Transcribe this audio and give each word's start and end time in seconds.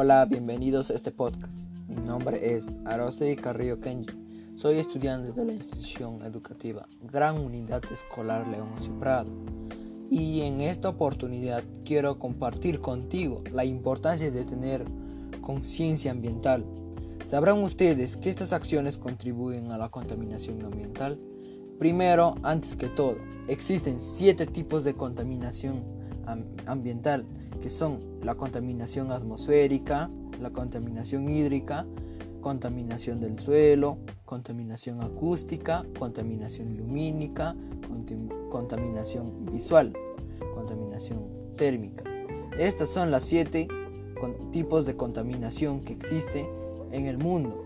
Hola, 0.00 0.26
bienvenidos 0.26 0.90
a 0.90 0.94
este 0.94 1.10
podcast. 1.10 1.66
Mi 1.88 1.96
nombre 1.96 2.54
es 2.54 2.76
Arostegui 2.84 3.34
Carrillo 3.34 3.80
Kenji. 3.80 4.14
Soy 4.54 4.78
estudiante 4.78 5.32
de 5.32 5.44
la 5.44 5.52
institución 5.52 6.22
educativa 6.24 6.86
Gran 7.02 7.36
Unidad 7.36 7.82
Escolar 7.90 8.46
Leoncio 8.46 8.96
Prado. 9.00 9.32
Y 10.08 10.42
en 10.42 10.60
esta 10.60 10.88
oportunidad 10.88 11.64
quiero 11.84 12.16
compartir 12.16 12.80
contigo 12.80 13.42
la 13.52 13.64
importancia 13.64 14.30
de 14.30 14.44
tener 14.44 14.84
conciencia 15.40 16.12
ambiental. 16.12 16.64
¿Sabrán 17.24 17.60
ustedes 17.64 18.16
que 18.16 18.30
estas 18.30 18.52
acciones 18.52 18.98
contribuyen 18.98 19.72
a 19.72 19.78
la 19.78 19.88
contaminación 19.88 20.64
ambiental? 20.64 21.18
Primero, 21.80 22.36
antes 22.44 22.76
que 22.76 22.88
todo, 22.88 23.16
existen 23.48 24.00
siete 24.00 24.46
tipos 24.46 24.84
de 24.84 24.94
contaminación 24.94 25.82
ambiental 26.66 27.26
que 27.60 27.70
son 27.70 27.98
la 28.22 28.34
contaminación 28.34 29.10
atmosférica, 29.10 30.10
la 30.40 30.50
contaminación 30.50 31.28
hídrica, 31.28 31.86
contaminación 32.40 33.20
del 33.20 33.40
suelo, 33.40 33.98
contaminación 34.24 35.02
acústica, 35.02 35.84
contaminación 35.98 36.76
lumínica, 36.76 37.56
contaminación 38.50 39.46
visual, 39.46 39.92
contaminación 40.54 41.24
térmica. 41.56 42.04
Estas 42.58 42.88
son 42.88 43.10
las 43.10 43.24
siete 43.24 43.68
tipos 44.50 44.86
de 44.86 44.96
contaminación 44.96 45.80
que 45.80 45.92
existen 45.92 46.46
en 46.92 47.06
el 47.06 47.18
mundo. 47.18 47.64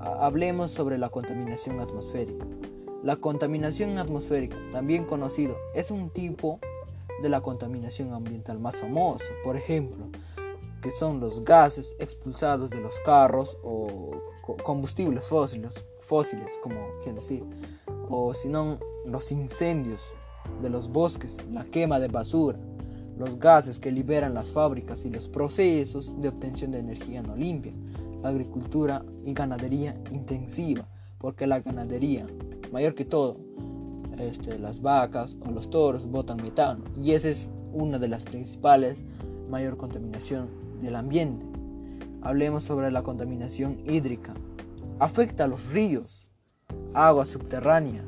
Hablemos 0.00 0.70
sobre 0.70 0.98
la 0.98 1.08
contaminación 1.08 1.80
atmosférica. 1.80 2.46
La 3.02 3.16
contaminación 3.16 3.98
atmosférica, 3.98 4.56
también 4.72 5.04
conocido, 5.04 5.56
es 5.74 5.90
un 5.90 6.10
tipo 6.10 6.58
de 7.22 7.28
la 7.28 7.40
contaminación 7.40 8.12
ambiental 8.12 8.58
más 8.58 8.76
famoso, 8.76 9.24
por 9.44 9.56
ejemplo, 9.56 10.08
que 10.82 10.90
son 10.90 11.20
los 11.20 11.44
gases 11.44 11.96
expulsados 11.98 12.70
de 12.70 12.80
los 12.80 13.00
carros 13.00 13.58
o 13.62 14.20
combustibles 14.62 15.26
fósiles, 15.26 15.84
fósiles 16.00 16.58
como 16.62 16.76
quiero 17.02 17.20
decir, 17.20 17.44
o 18.08 18.34
si 18.34 18.48
no 18.48 18.78
los 19.04 19.32
incendios 19.32 20.12
de 20.62 20.70
los 20.70 20.88
bosques, 20.88 21.38
la 21.50 21.64
quema 21.64 21.98
de 21.98 22.08
basura, 22.08 22.58
los 23.18 23.38
gases 23.38 23.78
que 23.78 23.90
liberan 23.90 24.34
las 24.34 24.50
fábricas 24.50 25.04
y 25.04 25.10
los 25.10 25.28
procesos 25.28 26.20
de 26.20 26.28
obtención 26.28 26.70
de 26.70 26.78
energía 26.78 27.22
no 27.22 27.34
limpia, 27.34 27.72
la 28.22 28.28
agricultura 28.28 29.04
y 29.24 29.32
ganadería 29.32 30.00
intensiva, 30.10 30.86
porque 31.18 31.46
la 31.46 31.60
ganadería, 31.60 32.26
mayor 32.72 32.94
que 32.94 33.04
todo, 33.04 33.38
este, 34.18 34.58
las 34.58 34.80
vacas 34.80 35.36
o 35.46 35.50
los 35.50 35.70
toros 35.70 36.06
botan 36.06 36.42
metano 36.42 36.84
y 36.96 37.12
esa 37.12 37.28
es 37.28 37.50
una 37.72 37.98
de 37.98 38.08
las 38.08 38.24
principales 38.24 39.04
mayor 39.48 39.76
contaminación 39.76 40.48
del 40.80 40.96
ambiente. 40.96 41.46
Hablemos 42.22 42.62
sobre 42.62 42.90
la 42.90 43.02
contaminación 43.02 43.80
hídrica. 43.84 44.34
Afecta 44.98 45.44
a 45.44 45.48
los 45.48 45.70
ríos, 45.72 46.26
agua 46.94 47.24
subterránea, 47.24 48.04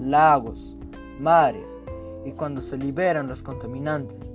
lagos, 0.00 0.76
mares 1.20 1.80
y 2.24 2.32
cuando 2.32 2.60
se 2.60 2.78
liberan 2.78 3.26
los 3.26 3.42
contaminantes. 3.42 4.30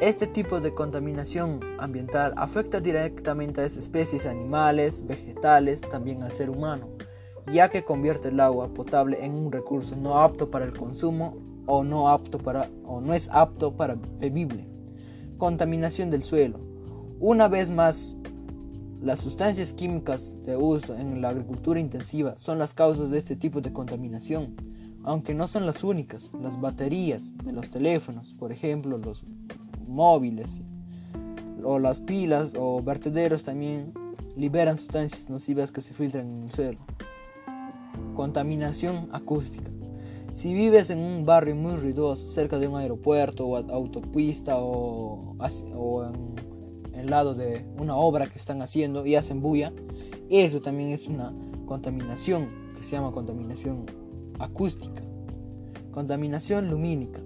Este 0.00 0.26
tipo 0.26 0.60
de 0.60 0.74
contaminación 0.74 1.60
ambiental 1.78 2.32
afecta 2.36 2.80
directamente 2.80 3.60
a 3.60 3.64
especies 3.64 4.24
animales, 4.24 5.06
vegetales, 5.06 5.82
también 5.82 6.22
al 6.22 6.32
ser 6.32 6.48
humano 6.48 6.88
ya 7.52 7.70
que 7.70 7.84
convierte 7.84 8.28
el 8.28 8.40
agua 8.40 8.68
potable 8.72 9.24
en 9.24 9.34
un 9.34 9.52
recurso 9.52 9.96
no 9.96 10.18
apto 10.20 10.50
para 10.50 10.64
el 10.64 10.72
consumo 10.72 11.36
o 11.66 11.84
no, 11.84 12.08
apto 12.08 12.38
para, 12.38 12.68
o 12.84 13.00
no 13.00 13.14
es 13.14 13.28
apto 13.32 13.76
para 13.76 13.96
bebible. 14.18 14.66
Contaminación 15.38 16.10
del 16.10 16.24
suelo. 16.24 16.58
Una 17.20 17.48
vez 17.48 17.70
más, 17.70 18.16
las 19.00 19.20
sustancias 19.20 19.72
químicas 19.72 20.36
de 20.44 20.56
uso 20.56 20.94
en 20.94 21.22
la 21.22 21.30
agricultura 21.30 21.80
intensiva 21.80 22.36
son 22.36 22.58
las 22.58 22.74
causas 22.74 23.10
de 23.10 23.18
este 23.18 23.36
tipo 23.36 23.60
de 23.60 23.72
contaminación, 23.72 24.54
aunque 25.04 25.34
no 25.34 25.46
son 25.46 25.64
las 25.64 25.84
únicas. 25.84 26.32
Las 26.40 26.60
baterías 26.60 27.34
de 27.44 27.52
los 27.52 27.70
teléfonos, 27.70 28.34
por 28.34 28.52
ejemplo, 28.52 28.98
los 28.98 29.24
móviles 29.86 30.60
o 31.64 31.78
las 31.78 32.00
pilas 32.00 32.52
o 32.58 32.82
vertederos 32.82 33.42
también 33.42 33.92
liberan 34.36 34.76
sustancias 34.76 35.28
nocivas 35.28 35.72
que 35.72 35.80
se 35.80 35.94
filtran 35.94 36.28
en 36.28 36.42
el 36.44 36.50
suelo. 36.50 36.78
Contaminación 38.14 39.08
acústica. 39.12 39.70
Si 40.32 40.54
vives 40.54 40.90
en 40.90 41.00
un 41.00 41.24
barrio 41.24 41.56
muy 41.56 41.74
ruidoso, 41.76 42.28
cerca 42.28 42.58
de 42.58 42.68
un 42.68 42.76
aeropuerto 42.76 43.46
o 43.46 43.56
autopista 43.56 44.56
o, 44.58 45.36
en 46.92 46.94
el 46.94 47.10
lado 47.10 47.34
de 47.34 47.66
una 47.78 47.96
obra 47.96 48.26
que 48.26 48.38
están 48.38 48.62
haciendo 48.62 49.04
y 49.04 49.16
hacen 49.16 49.40
bulla, 49.40 49.72
eso 50.28 50.60
también 50.60 50.90
es 50.90 51.08
una 51.08 51.34
contaminación 51.66 52.48
que 52.76 52.84
se 52.84 52.92
llama 52.92 53.10
contaminación 53.10 53.86
acústica. 54.38 55.02
Contaminación 55.90 56.70
lumínica. 56.70 57.20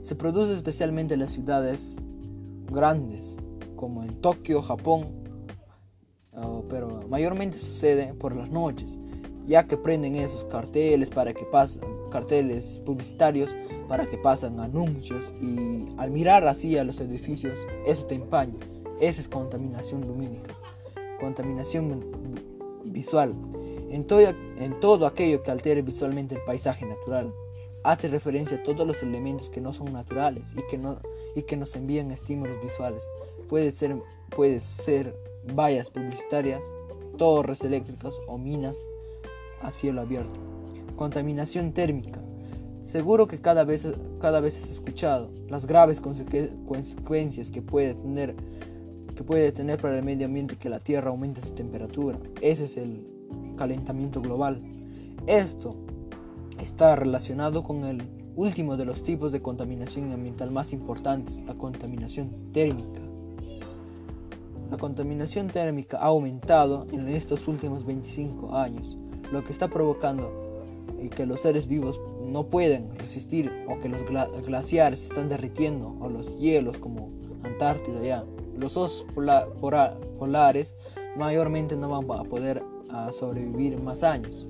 Se 0.00 0.14
produce 0.14 0.52
especialmente 0.52 1.14
en 1.14 1.20
las 1.20 1.32
ciudades 1.32 1.98
grandes, 2.70 3.36
como 3.74 4.04
en 4.04 4.20
Tokio, 4.20 4.62
Japón, 4.62 5.24
pero 6.68 7.02
mayormente 7.08 7.58
sucede 7.58 8.14
por 8.14 8.36
las 8.36 8.50
noches 8.50 8.98
ya 9.46 9.66
que 9.66 9.76
prenden 9.76 10.16
esos 10.16 10.44
carteles 10.44 11.10
para 11.10 11.34
que 11.34 11.44
pasen 11.44 11.82
carteles 12.10 12.80
publicitarios 12.84 13.56
para 13.88 14.06
que 14.06 14.16
pasen 14.16 14.60
anuncios 14.60 15.32
y 15.42 15.88
al 15.98 16.10
mirar 16.10 16.46
así 16.46 16.78
a 16.78 16.84
los 16.84 17.00
edificios 17.00 17.58
eso 17.86 18.04
te 18.06 18.14
empaña. 18.14 18.54
Esa 19.00 19.20
es 19.20 19.28
contaminación 19.28 20.02
lumínica 20.02 20.54
contaminación 21.24 22.04
visual. 22.84 23.34
En 23.90 24.04
todo, 24.04 24.20
en 24.20 24.80
todo 24.80 25.06
aquello 25.06 25.42
que 25.42 25.50
altere 25.50 25.82
visualmente 25.82 26.34
el 26.34 26.42
paisaje 26.42 26.84
natural 26.84 27.32
hace 27.82 28.08
referencia 28.08 28.58
a 28.58 28.62
todos 28.62 28.86
los 28.86 29.02
elementos 29.02 29.50
que 29.50 29.60
no 29.60 29.72
son 29.72 29.92
naturales 29.92 30.54
y 30.56 30.66
que, 30.68 30.78
no, 30.78 31.00
y 31.34 31.42
que 31.42 31.56
nos 31.56 31.74
envían 31.76 32.10
estímulos 32.10 32.60
visuales. 32.62 33.10
Puede 33.48 33.70
ser, 33.70 33.96
puede 34.34 34.60
ser 34.60 35.14
vallas 35.54 35.90
publicitarias 35.90 36.62
torres 37.18 37.62
eléctricas 37.62 38.18
o 38.26 38.38
minas 38.38 38.88
a 39.64 39.70
cielo 39.70 40.00
abierto. 40.00 40.40
Contaminación 40.96 41.72
térmica. 41.72 42.22
Seguro 42.82 43.26
que 43.26 43.40
cada 43.40 43.64
vez, 43.64 43.88
cada 44.20 44.40
vez 44.40 44.62
has 44.62 44.70
escuchado 44.70 45.30
las 45.48 45.66
graves 45.66 46.00
consecuencias 46.00 47.50
que 47.50 47.62
puede 47.62 47.94
tener 47.94 48.36
que 49.14 49.22
puede 49.22 49.52
tener 49.52 49.80
para 49.80 49.96
el 49.96 50.04
medio 50.04 50.26
ambiente 50.26 50.56
que 50.56 50.68
la 50.68 50.80
Tierra 50.80 51.10
aumente 51.10 51.40
su 51.40 51.52
temperatura. 51.52 52.18
Ese 52.40 52.64
es 52.64 52.76
el 52.76 53.06
calentamiento 53.56 54.20
global. 54.20 54.60
Esto 55.28 55.76
está 56.58 56.96
relacionado 56.96 57.62
con 57.62 57.84
el 57.84 58.02
último 58.34 58.76
de 58.76 58.84
los 58.84 59.04
tipos 59.04 59.30
de 59.30 59.40
contaminación 59.40 60.10
ambiental 60.10 60.50
más 60.50 60.72
importantes, 60.72 61.40
la 61.46 61.54
contaminación 61.54 62.52
térmica. 62.52 63.00
La 64.68 64.78
contaminación 64.78 65.46
térmica 65.46 65.98
ha 65.98 66.06
aumentado 66.06 66.86
en 66.90 67.06
estos 67.08 67.46
últimos 67.46 67.86
25 67.86 68.56
años 68.56 68.98
lo 69.34 69.44
que 69.44 69.52
está 69.52 69.68
provocando 69.68 70.32
y 71.02 71.10
que 71.10 71.26
los 71.26 71.40
seres 71.40 71.66
vivos 71.66 72.00
no 72.22 72.46
pueden 72.46 72.96
resistir 72.96 73.52
o 73.68 73.78
que 73.78 73.88
los 73.90 74.02
glaciares 74.46 75.00
se 75.00 75.08
están 75.08 75.28
derritiendo 75.28 75.96
o 76.00 76.08
los 76.08 76.36
hielos 76.36 76.78
como 76.78 77.10
Antártida 77.42 78.02
ya 78.02 78.24
los 78.56 78.76
osos 78.76 79.04
polares 80.18 80.74
mayormente 81.16 81.76
no 81.76 81.88
van 81.90 82.20
a 82.20 82.24
poder 82.24 82.62
sobrevivir 83.12 83.80
más 83.80 84.02
años. 84.02 84.46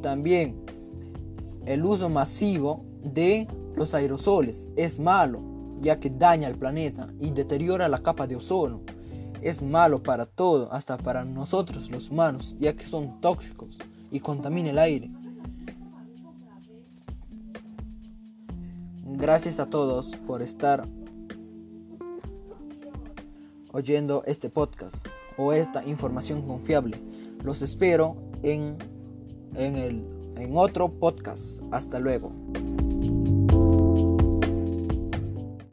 También 0.00 0.56
el 1.66 1.84
uso 1.84 2.08
masivo 2.08 2.84
de 3.02 3.48
los 3.74 3.92
aerosoles 3.94 4.68
es 4.76 4.98
malo 4.98 5.42
ya 5.80 5.98
que 5.98 6.10
daña 6.10 6.48
al 6.48 6.56
planeta 6.56 7.08
y 7.18 7.30
deteriora 7.30 7.88
la 7.88 8.02
capa 8.02 8.26
de 8.26 8.36
ozono 8.36 8.82
es 9.42 9.62
malo 9.62 10.02
para 10.02 10.26
todo, 10.26 10.72
hasta 10.72 10.96
para 10.98 11.24
nosotros 11.24 11.90
los 11.90 12.10
humanos, 12.10 12.56
ya 12.58 12.74
que 12.74 12.84
son 12.84 13.20
tóxicos 13.20 13.78
y 14.10 14.20
contamina 14.20 14.70
el 14.70 14.78
aire. 14.78 15.10
Gracias 19.04 19.58
a 19.60 19.66
todos 19.68 20.16
por 20.26 20.42
estar 20.42 20.86
oyendo 23.72 24.22
este 24.26 24.48
podcast 24.48 25.06
o 25.36 25.52
esta 25.52 25.84
información 25.84 26.42
confiable. 26.42 27.00
Los 27.42 27.62
espero 27.62 28.16
en, 28.42 28.76
en, 29.54 29.76
el, 29.76 30.04
en 30.36 30.56
otro 30.56 30.88
podcast. 30.88 31.62
Hasta 31.70 31.98
luego. 31.98 32.32